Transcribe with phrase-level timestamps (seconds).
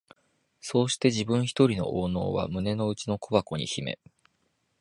[0.61, 3.99] そうして自分ひとりの懊悩は胸の中の小箱に秘め、